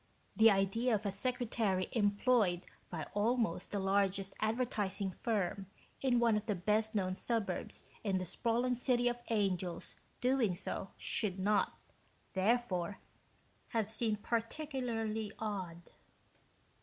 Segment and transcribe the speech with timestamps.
[0.35, 5.67] The idea of a secretary employed by almost the largest advertising firm
[6.01, 10.55] in one of the best known suburbs in the sprawling City of the Angels doing
[10.55, 11.77] so should not,
[12.33, 12.97] therefore,
[13.67, 15.83] have seemed particularly odd.